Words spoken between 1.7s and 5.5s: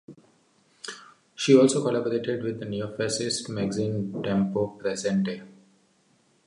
collaborated with the neofascist magazine "Tempo Presente".